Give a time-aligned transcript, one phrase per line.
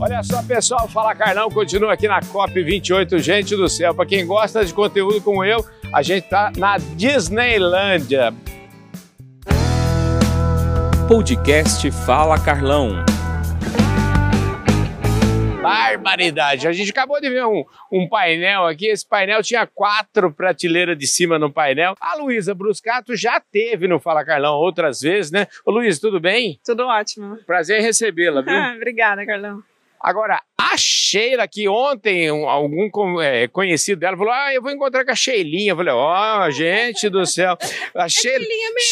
[0.00, 3.18] Olha só, pessoal, Fala Carlão continua aqui na COP28.
[3.18, 8.34] Gente do céu, para quem gosta de conteúdo como eu, a gente tá na Disneylândia.
[11.06, 13.04] Podcast Fala Carlão.
[15.62, 16.66] Barbaridade!
[16.66, 18.88] A gente acabou de ver um, um painel aqui.
[18.88, 21.94] Esse painel tinha quatro prateleiras de cima no painel.
[22.00, 25.46] A Luísa Bruscato já teve no Fala Carlão outras vezes, né?
[25.64, 26.58] Ô Luísa, tudo bem?
[26.64, 27.38] Tudo ótimo.
[27.46, 28.52] Prazer em recebê-la, viu?
[28.76, 29.62] Obrigada, Carlão.
[30.04, 35.02] Agora, a Sheila, que ontem um, algum é, conhecido dela falou: Ah, eu vou encontrar
[35.02, 35.72] com a Sheilinha.
[35.72, 37.56] Eu falei: Ó, oh, gente do céu.
[37.96, 38.44] A É Sheila,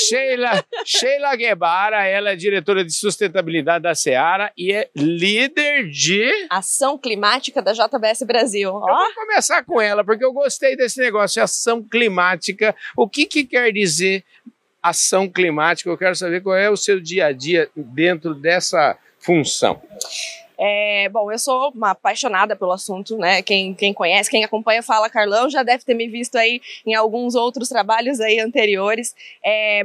[0.08, 6.30] Sheila, Sheila Guevara, ela é diretora de sustentabilidade da Seara e é líder de.
[6.48, 8.70] Ação climática da JBS Brasil.
[8.70, 12.74] Eu Ó, vou começar com ela, porque eu gostei desse negócio de ação climática.
[12.96, 14.24] O que, que quer dizer
[14.82, 15.90] ação climática?
[15.90, 19.80] Eu quero saber qual é o seu dia a dia dentro dessa função.
[20.64, 23.42] É, bom, eu sou uma apaixonada pelo assunto, né?
[23.42, 26.94] Quem, quem conhece, quem acompanha o Fala Carlão já deve ter me visto aí em
[26.94, 29.12] alguns outros trabalhos aí anteriores.
[29.44, 29.84] É,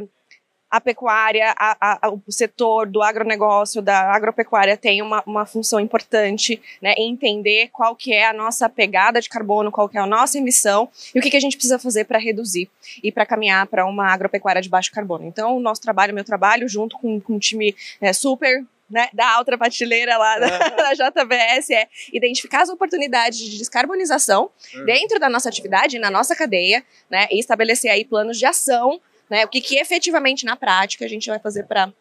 [0.69, 6.61] a pecuária, a- a- o setor do agronegócio, da agropecuária tem uma, uma função importante,
[6.81, 10.05] né, em entender qual que é a nossa pegada de carbono, qual que é a
[10.05, 12.69] nossa emissão e o que, que a gente precisa fazer para reduzir
[13.01, 15.25] e para caminhar para uma agropecuária de baixo carbono.
[15.25, 19.29] Então, o nosso trabalho, meu trabalho, junto com, com um time né, super né, da
[19.29, 24.49] alta prateleira lá da, da JBS, é identificar as oportunidades de descarbonização
[24.85, 28.99] dentro da nossa atividade, na nossa cadeia, né, e estabelecer aí planos de ação,
[29.29, 31.91] né, o que, que efetivamente na prática a gente vai fazer para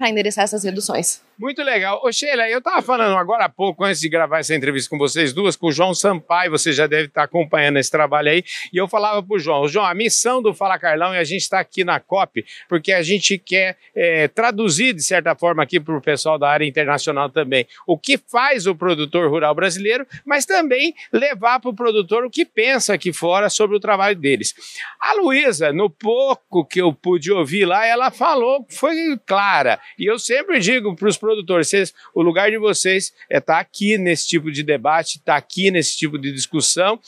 [0.00, 1.22] endereçar essas reduções.
[1.38, 2.00] Muito legal.
[2.02, 5.32] Ô Sheila, eu estava falando agora há pouco, antes de gravar essa entrevista com vocês
[5.32, 8.88] duas, com o João Sampaio, você já deve estar acompanhando esse trabalho aí, e eu
[8.88, 11.84] falava para o João, João, a missão do Fala Carlão é a gente estar aqui
[11.84, 16.40] na COP, porque a gente quer é, traduzir, de certa forma, aqui para o pessoal
[16.40, 21.70] da área internacional também, o que faz o produtor rural brasileiro, mas também levar para
[21.70, 24.52] o produtor o que pensa aqui fora sobre o trabalho deles.
[25.00, 30.18] A Luísa, no pouco que eu pude ouvir lá, ela falou, foi clara, e eu
[30.18, 34.50] sempre digo para os produtores, vocês, o lugar de vocês é estar aqui nesse tipo
[34.50, 36.98] de debate, estar aqui nesse tipo de discussão.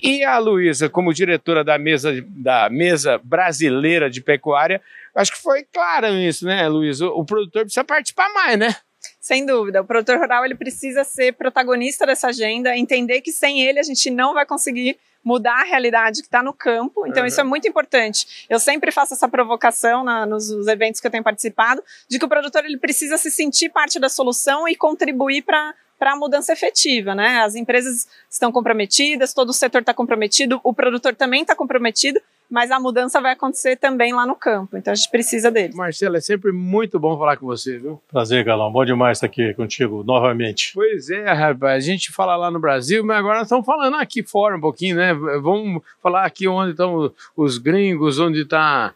[0.00, 4.80] E a Luísa, como diretora da mesa, da mesa brasileira de pecuária,
[5.14, 7.06] acho que foi clara nisso, né, Luísa?
[7.06, 8.74] O, o produtor precisa participar mais, né?
[9.20, 13.78] Sem dúvida, o produtor rural ele precisa ser protagonista dessa agenda, entender que sem ele
[13.78, 17.06] a gente não vai conseguir mudar a realidade que está no campo.
[17.06, 17.26] Então Uhum.
[17.28, 18.46] isso é muito importante.
[18.48, 22.24] Eu sempre faço essa provocação na- nos, nos eventos que eu tenho participado, de que
[22.24, 26.52] o produtor ele precisa se sentir parte da solução e contribuir para para a mudança
[26.52, 27.42] efetiva, né?
[27.42, 32.20] As empresas estão comprometidas, todo o setor está comprometido, o produtor também está comprometido,
[32.52, 34.76] mas a mudança vai acontecer também lá no campo.
[34.76, 35.72] Então a gente precisa dele.
[35.74, 37.98] Marcelo, é sempre muito bom falar com você, viu?
[38.12, 38.70] Prazer, Galão.
[38.70, 40.72] Bom demais estar aqui contigo novamente.
[40.74, 41.82] Pois é, rapaz.
[41.82, 44.96] A gente fala lá no Brasil, mas agora nós estamos falando aqui fora um pouquinho,
[44.96, 45.14] né?
[45.14, 48.92] Vamos falar aqui onde estão os gringos, onde está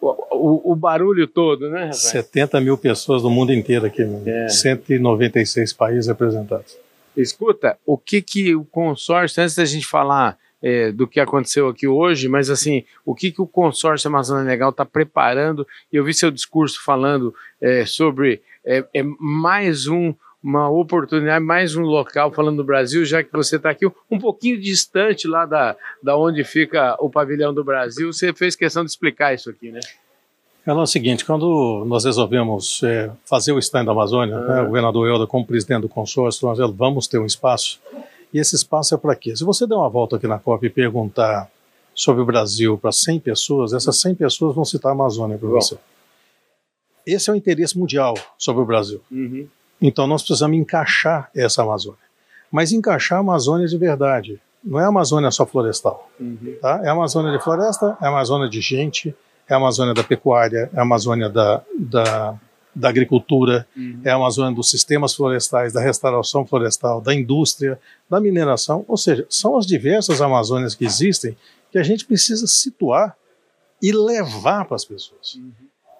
[0.00, 2.02] o, o barulho todo, né, rapaz?
[2.02, 4.02] 70 mil pessoas do mundo inteiro aqui.
[4.24, 4.48] É.
[4.48, 6.76] 196 países representados.
[7.16, 11.88] Escuta, o que que o consórcio, antes da gente falar é, do que aconteceu aqui
[11.88, 15.66] hoje, mas assim, o que que o consórcio Amazônia Legal está preparando?
[15.92, 21.76] E eu vi seu discurso falando é, sobre é, é mais um uma oportunidade, mais
[21.76, 25.76] um local falando do Brasil, já que você está aqui um pouquinho distante lá da,
[26.02, 29.78] da onde fica o pavilhão do Brasil, você fez questão de explicar isso aqui, né?
[30.66, 34.66] Ela é o seguinte, quando nós resolvemos é, fazer o stand da Amazônia, né, o
[34.66, 37.80] governador Helder, como presidente do consórcio, nós vamos ter um espaço,
[38.32, 39.36] e esse espaço é para quê?
[39.36, 41.50] Se você der uma volta aqui na COP e perguntar
[41.94, 45.76] sobre o Brasil para 100 pessoas, essas 100 pessoas vão citar a Amazônia para você.
[47.06, 49.00] Esse é o interesse mundial sobre o Brasil.
[49.80, 51.98] Então nós precisamos encaixar essa Amazônia.
[52.50, 54.40] Mas encaixar a Amazônia de verdade.
[54.64, 56.08] Não é a Amazônia só florestal.
[56.60, 56.80] Tá?
[56.84, 59.14] É a Amazônia de floresta, é a Amazônia de gente,
[59.48, 62.38] é a Amazônia da pecuária, é a Amazônia da, da,
[62.74, 63.66] da agricultura,
[64.04, 67.78] é a Amazônia dos sistemas florestais, da restauração florestal, da indústria,
[68.08, 68.84] da mineração.
[68.88, 71.36] Ou seja, são as diversas Amazônias que existem
[71.70, 73.16] que a gente precisa situar
[73.82, 75.38] e levar para as pessoas.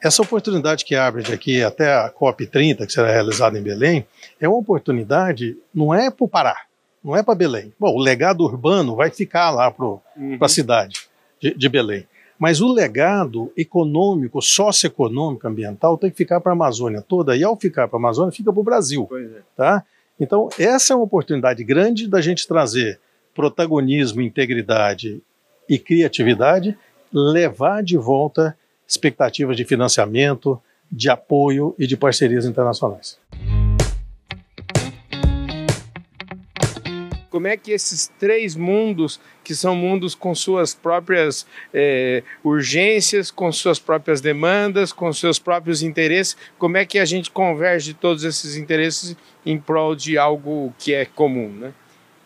[0.03, 4.07] Essa oportunidade que abre daqui até a COP30, que será realizada em Belém,
[4.41, 6.57] é uma oportunidade, não é para o Pará,
[7.05, 7.73] não é para Belém.
[7.79, 9.99] Bom, o legado urbano vai ficar lá para
[10.41, 11.09] a cidade
[11.41, 12.07] de, de Belém.
[12.43, 17.57] Mas o legado econômico, socioeconômico, ambiental tem que ficar para a Amazônia toda, e ao
[17.57, 19.09] ficar para a Amazônia, fica para o Brasil.
[19.13, 19.43] É.
[19.57, 19.85] Tá?
[20.19, 22.99] Então, essa é uma oportunidade grande da gente trazer
[23.33, 25.23] protagonismo, integridade
[25.69, 26.77] e criatividade,
[27.13, 28.59] levar de volta
[28.89, 30.61] expectativas de financiamento,
[30.91, 33.21] de apoio e de parcerias internacionais.
[37.33, 43.51] Como é que esses três mundos, que são mundos com suas próprias é, urgências, com
[43.51, 48.55] suas próprias demandas, com seus próprios interesses, como é que a gente converge todos esses
[48.57, 51.73] interesses em prol de algo que é comum, né?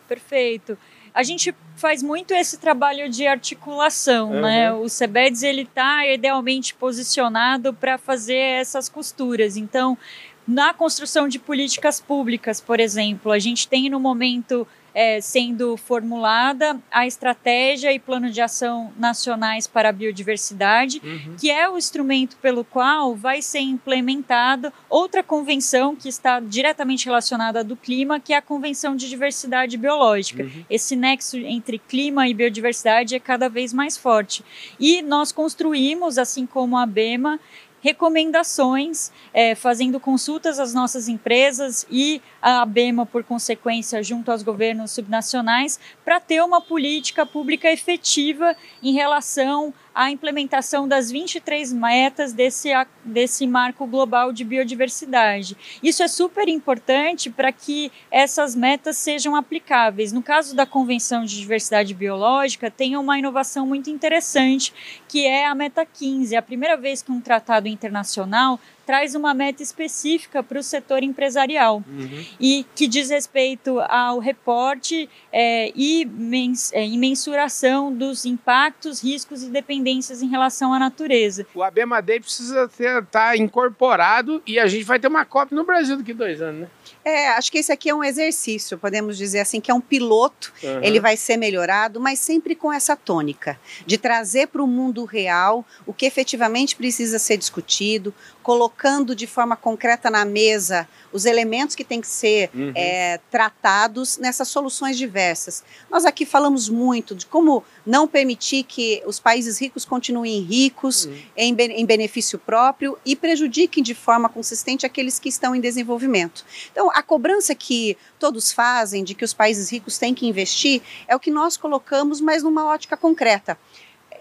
[0.09, 0.77] Perfeito.
[1.13, 4.41] A gente faz muito esse trabalho de articulação, uhum.
[4.41, 4.73] né?
[4.73, 9.55] O CEBEDS ele está idealmente posicionado para fazer essas costuras.
[9.55, 9.97] Então,
[10.45, 16.81] na construção de políticas públicas, por exemplo, a gente tem no momento é, sendo formulada
[16.89, 21.35] a estratégia e plano de ação nacionais para a biodiversidade, uhum.
[21.39, 27.63] que é o instrumento pelo qual vai ser implementada outra convenção que está diretamente relacionada
[27.63, 30.41] do clima, que é a Convenção de Diversidade Biológica.
[30.41, 30.65] Uhum.
[30.67, 34.43] Esse nexo entre clima e biodiversidade é cada vez mais forte.
[34.79, 37.39] E nós construímos, assim como a BEMA,
[37.87, 44.91] recomendações, é, fazendo consultas às nossas empresas e a ABEMA, por consequência, junto aos governos
[44.91, 52.69] subnacionais, para ter uma política pública efetiva em relação à implementação das 23 metas desse,
[53.03, 55.57] desse marco global de biodiversidade.
[55.81, 60.11] Isso é super importante para que essas metas sejam aplicáveis.
[60.11, 64.71] No caso da Convenção de Diversidade Biológica, tem uma inovação muito interessante,
[65.07, 66.35] que é a Meta 15.
[66.35, 71.03] É a primeira vez que um tratado internacional traz uma meta específica para o setor
[71.03, 72.25] empresarial uhum.
[72.39, 79.43] e que diz respeito ao reporte é, e, mens, é, e mensuração dos impactos, riscos
[79.43, 81.45] e dependências em relação à natureza.
[81.53, 85.97] O ABMADEI precisa estar tá incorporado e a gente vai ter uma COP no Brasil
[85.97, 86.67] daqui a dois anos, né?
[87.07, 90.51] É, acho que esse aqui é um exercício, podemos dizer assim, que é um piloto,
[90.61, 90.83] uhum.
[90.83, 95.65] ele vai ser melhorado, mas sempre com essa tônica, de trazer para o mundo real
[95.85, 98.13] o que efetivamente precisa ser discutido,
[98.43, 102.71] colocando de forma concreta na mesa os elementos que têm que ser uhum.
[102.75, 105.63] é, tratados nessas soluções diversas.
[105.89, 111.17] Nós aqui falamos muito de como não permitir que os países ricos continuem ricos uhum.
[111.35, 116.45] em, em benefício próprio e prejudiquem de forma consistente aqueles que estão em desenvolvimento.
[116.71, 121.15] Então, a cobrança que todos fazem de que os países ricos têm que investir é
[121.15, 123.55] o que nós colocamos, mas numa ótica concreta.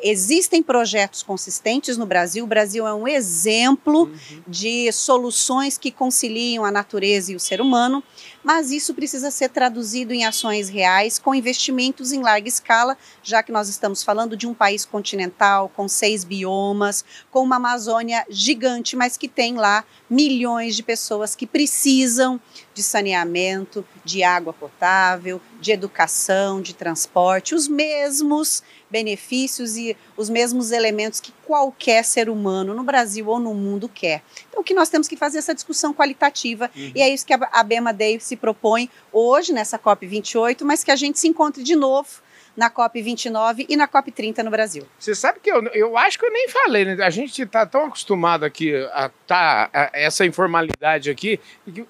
[0.09, 2.45] Existem projetos consistentes no Brasil.
[2.45, 4.43] O Brasil é um exemplo uhum.
[4.47, 8.05] de soluções que conciliam a natureza e o ser humano,
[8.45, 13.51] mas isso precisa ser traduzido em ações reais, com investimentos em larga escala, já que
[13.51, 19.17] nós estamos falando de um país continental, com seis biomas, com uma Amazônia gigante, mas
[19.17, 22.41] que tem lá milhões de pessoas que precisam
[22.73, 28.63] de saneamento, de água potável, de educação, de transporte, os mesmos
[28.97, 34.23] benefícios e os mesmos elementos que qualquer ser humano no Brasil ou no mundo quer.
[34.49, 36.93] Então, o que nós temos que fazer é essa discussão qualitativa uhum.
[36.95, 40.91] e é isso que a Bema Day se propõe hoje nessa COP 28, mas que
[40.91, 42.09] a gente se encontre de novo
[42.57, 44.87] na COP29 e na COP30 no Brasil.
[44.99, 46.97] Você sabe que eu, eu acho que eu nem falei, né?
[47.05, 51.39] A gente está tão acostumado aqui a tá a essa informalidade aqui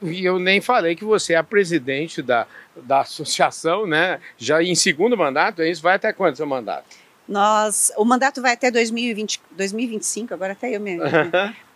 [0.03, 2.47] e eu nem falei que você é a presidente da,
[2.77, 4.21] da associação, né?
[4.37, 5.83] Já em segundo mandato, é isso?
[5.83, 6.97] Vai até quando seu mandato?
[7.29, 11.03] Nós, o mandato vai até 2020, 2025, agora até eu mesmo.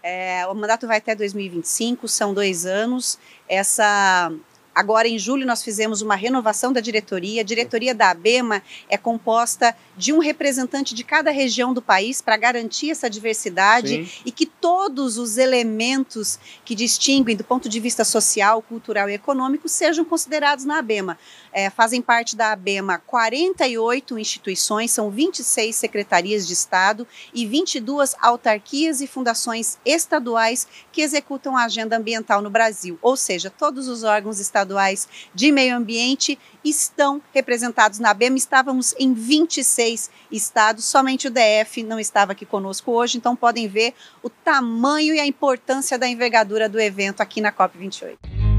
[0.03, 3.19] é, o mandato vai até 2025, são dois anos.
[3.49, 4.33] Essa
[4.75, 7.41] Agora, em julho, nós fizemos uma renovação da diretoria.
[7.41, 12.37] A diretoria da ABEMA é composta de um representante de cada região do país para
[12.37, 14.23] garantir essa diversidade Sim.
[14.25, 19.69] e que todos os elementos que distinguem do ponto de vista social, cultural e econômico
[19.69, 21.19] sejam considerados na ABEMA.
[21.53, 29.01] É, fazem parte da ABEMA 48 instituições, são 26 secretarias de Estado e 22 autarquias
[29.01, 34.39] e fundações estaduais que executam a agenda ambiental no Brasil, ou seja, todos os órgãos
[34.39, 34.60] estaduais
[35.35, 38.37] de meio ambiente estão representados na ABEMA.
[38.37, 43.95] Estávamos em 26 estados, somente o DF não estava aqui conosco hoje, então podem ver
[44.23, 48.51] o tamanho e a importância da envergadura do evento aqui na COP28.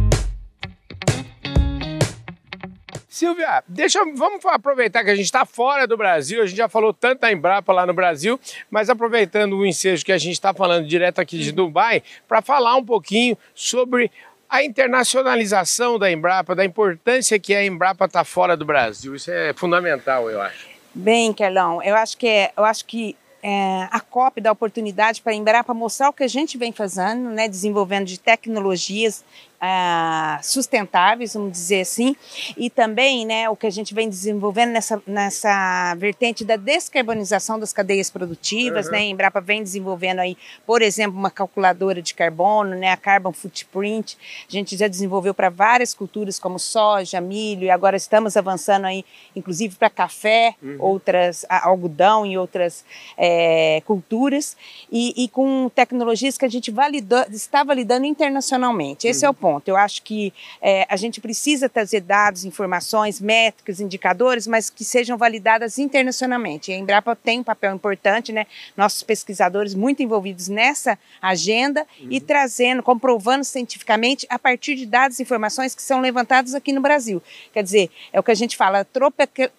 [3.22, 6.94] Silvia, deixa, vamos aproveitar que a gente está fora do Brasil, a gente já falou
[6.94, 8.40] tanto da Embrapa lá no Brasil,
[8.70, 12.78] mas aproveitando o ensejo que a gente está falando direto aqui de Dubai, para falar
[12.78, 14.10] um pouquinho sobre
[14.52, 19.16] a internacionalização da Embrapa, da importância que a Embrapa está fora do Brasil.
[19.16, 20.68] Isso é fundamental, eu acho.
[20.94, 25.32] Bem, Carlão, eu acho que, é, eu acho que é, a COP dá oportunidade para
[25.32, 29.24] a Embrapa mostrar o que a gente vem fazendo, né, desenvolvendo de tecnologias
[29.64, 32.16] ah, sustentáveis, vamos dizer assim,
[32.58, 37.72] e também né, o que a gente vem desenvolvendo nessa, nessa vertente da descarbonização das
[37.72, 38.94] cadeias produtivas, uhum.
[38.94, 38.98] né?
[38.98, 44.18] A Embrapa vem desenvolvendo aí, por exemplo, uma calculadora de carbono, né, a Carbon Footprint.
[44.50, 49.06] A gente já desenvolveu para várias culturas como soja, milho, e agora estamos avançando aí,
[49.36, 50.78] inclusive para café, uhum.
[50.80, 52.84] outras algodão e outras
[53.16, 54.58] é, culturas,
[54.92, 59.08] e, e, com tecnologias que a gente validou, está validando internacionalmente.
[59.08, 59.28] Esse uhum.
[59.28, 59.51] é o ponto.
[59.68, 65.18] Eu acho que é, a gente precisa trazer dados, informações, métricas, indicadores, mas que sejam
[65.18, 66.72] validadas internacionalmente.
[66.72, 68.46] E a Embrapa tem um papel importante, né?
[68.78, 72.08] Nossos pesquisadores muito envolvidos nessa agenda uhum.
[72.10, 76.82] e trazendo, comprovando cientificamente a partir de dados e informações que são levantados aqui no
[76.82, 77.22] Brasil.
[77.54, 78.86] Quer dizer, é o que a gente fala,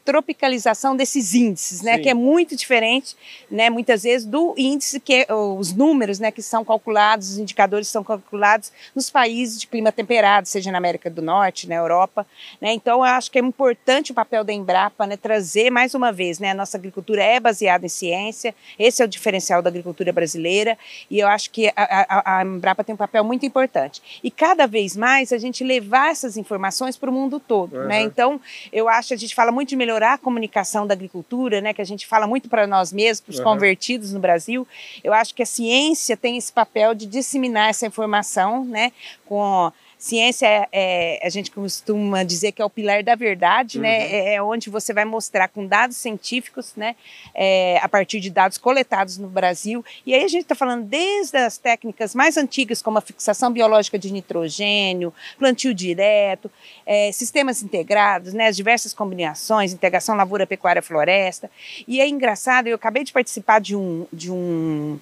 [0.05, 1.97] tropicalização desses índices, né?
[1.97, 2.03] Sim.
[2.03, 3.17] Que é muito diferente,
[3.51, 3.71] né?
[3.71, 6.31] Muitas vezes do índice que os números, né?
[6.31, 11.11] Que são calculados, os indicadores são calculados nos países de clima temperado, seja na América
[11.11, 12.27] do Norte, na Europa,
[12.61, 12.73] né?
[12.73, 15.17] Então, eu acho que é importante o papel da Embrapa, né?
[15.17, 16.51] Trazer mais uma vez, né?
[16.51, 18.55] A nossa agricultura é baseada em ciência.
[18.79, 20.79] Esse é o diferencial da agricultura brasileira
[21.11, 24.21] e eu acho que a, a, a Embrapa tem um papel muito importante.
[24.23, 27.87] E cada vez mais a gente levar essas informações para o mundo todo, uhum.
[27.87, 28.03] né?
[28.03, 28.41] Então,
[28.73, 31.73] eu acho que a gente fala muito de melhorar a comunicação da agricultura, né?
[31.73, 33.45] Que a gente fala muito para nós mesmos, para os uhum.
[33.45, 34.67] convertidos no Brasil.
[35.03, 38.93] Eu acho que a ciência tem esse papel de disseminar essa informação, né?
[39.27, 39.72] Com
[40.02, 43.99] Ciência é, é, a gente costuma dizer que é o pilar da verdade, né?
[43.99, 44.11] uhum.
[44.11, 44.35] né?
[44.35, 46.97] É, onde você vai mostrar com dados científicos, né?
[47.32, 49.85] É, a partir de dados coletados no Brasil.
[50.04, 53.97] E aí a gente está falando desde as técnicas mais antigas, como a fixação biológica
[53.97, 56.50] de nitrogênio, plantio direto,
[56.85, 58.49] é, sistemas integrados, né?
[58.49, 61.49] As diversas combinações, integração lavoura, pecuária, floresta.
[61.87, 64.99] E é engraçado, eu acabei de participar de um, de um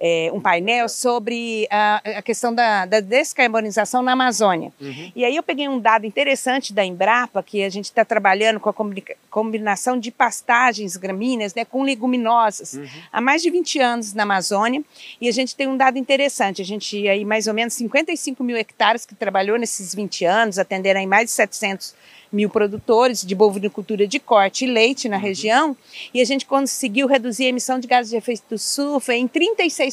[0.00, 4.72] é, um painel sobre a, a questão da, da, descarbonização na Amazônia.
[4.80, 5.12] Uhum.
[5.14, 8.70] E aí eu peguei um dado interessante da Embrapa, que a gente está trabalhando com
[8.70, 8.74] a
[9.28, 12.86] combinação de pastagens gramíneas né, com leguminosas uhum.
[13.12, 14.82] há mais de 20 anos na Amazônia.
[15.20, 18.56] E a gente tem um dado interessante, a gente aí mais ou menos 55 mil
[18.56, 21.94] hectares que trabalhou nesses 20 anos, atendendo aí mais de 700
[22.32, 25.22] mil produtores de bovinicultura de corte e leite na uhum.
[25.22, 25.76] região,
[26.14, 29.89] e a gente conseguiu reduzir a emissão de gases de efeito estufa em 36%.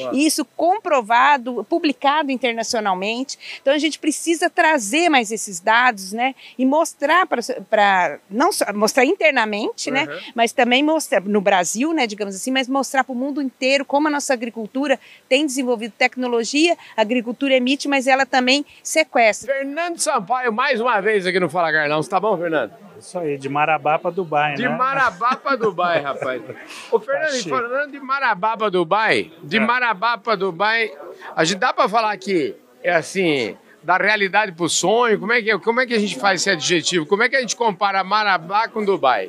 [0.00, 0.14] Uau.
[0.14, 3.38] Isso comprovado, publicado internacionalmente.
[3.60, 9.04] Então a gente precisa trazer mais esses dados, né, e mostrar para não só mostrar
[9.04, 10.06] internamente, né, uhum.
[10.06, 13.84] né, mas também mostrar no Brasil, né, digamos assim, mas mostrar para o mundo inteiro
[13.84, 14.98] como a nossa agricultura
[15.28, 19.52] tem desenvolvido tecnologia, a agricultura emite, mas ela também sequestra.
[19.52, 22.02] Fernando Sampaio mais uma vez aqui no Fala Carlão.
[22.02, 22.91] Você tá bom, Fernando?
[23.02, 24.68] Isso aí, de Marabá para Dubai, de né?
[24.68, 26.40] De Marabá para Dubai, rapaz.
[26.88, 29.60] Ô, Fernando, tá falando de Marabá para Dubai, de é.
[29.60, 30.92] Marabá para Dubai,
[31.34, 35.18] a gente dá para falar que é assim, da realidade para o sonho?
[35.18, 37.04] Como é, que, como é que a gente faz esse adjetivo?
[37.06, 39.28] Como é que a gente compara Marabá com Dubai?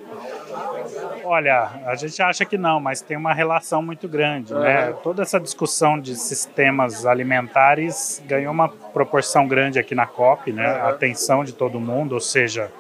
[1.24, 4.60] Olha, a gente acha que não, mas tem uma relação muito grande, uhum.
[4.60, 4.94] né?
[5.01, 10.68] Toda essa discussão de sistemas alimentares ganhou uma proporção grande aqui na COP, né?
[10.68, 10.86] Uhum.
[10.86, 12.72] A atenção de todo mundo, ou seja,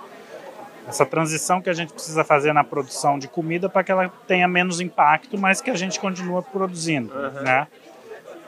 [0.87, 4.47] essa transição que a gente precisa fazer na produção de comida para que ela tenha
[4.47, 7.41] menos impacto, mas que a gente continue produzindo, uhum.
[7.41, 7.67] né?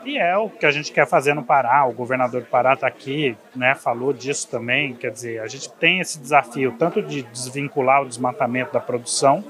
[0.05, 1.83] E é o que a gente quer fazer no Pará.
[1.85, 4.93] O governador do Pará está aqui, né, falou disso também.
[4.93, 9.43] Quer dizer, a gente tem esse desafio tanto de desvincular o desmatamento da produção,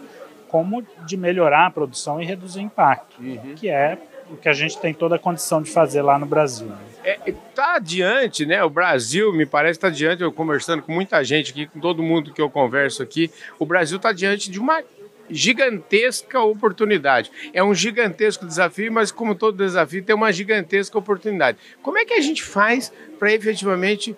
[0.48, 3.54] como de melhorar a produção e reduzir o impacto, uhum.
[3.56, 3.98] que é
[4.30, 6.72] o que a gente tem toda a condição de fazer lá no Brasil.
[7.04, 8.64] Está é, tá adiante, né?
[8.64, 10.24] O Brasil, me parece, está adiante.
[10.24, 13.98] Eu conversando com muita gente aqui, com todo mundo que eu converso aqui, o Brasil
[13.98, 14.84] está diante de uma
[15.30, 17.32] gigantesca oportunidade.
[17.54, 21.58] É um gigantesco desafio, mas como todo desafio tem uma gigantesca oportunidade.
[21.82, 24.16] Como é que a gente faz para efetivamente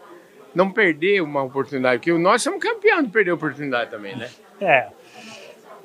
[0.54, 2.00] não perder uma oportunidade?
[2.00, 4.30] Porque nós somos campeão de perder oportunidade também, né?
[4.60, 4.88] É.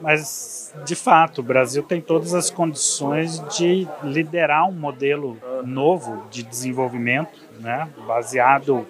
[0.02, 6.42] Mas, de fato, o Brasil tem todas as condições de liderar um modelo novo de
[6.42, 8.84] desenvolvimento, né, baseado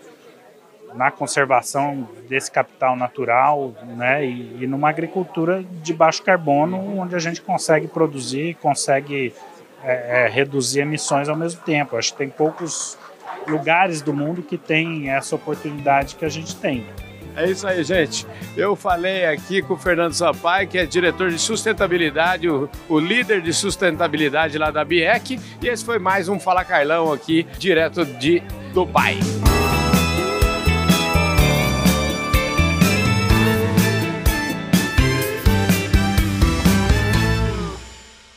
[0.94, 7.18] na conservação desse capital natural né, e, e, numa agricultura de baixo carbono, onde a
[7.18, 9.34] gente consegue produzir, consegue
[9.84, 11.96] é, é, reduzir emissões ao mesmo tempo.
[11.96, 12.98] Acho que tem poucos
[13.46, 16.86] lugares do mundo que têm essa oportunidade que a gente tem.
[17.36, 18.26] É isso aí, gente.
[18.56, 23.40] Eu falei aqui com o Fernando Sampaio, que é diretor de sustentabilidade, o, o líder
[23.40, 28.42] de sustentabilidade lá da BIEC, e esse foi mais um Fala Carlão aqui, direto de
[28.74, 29.18] Dubai.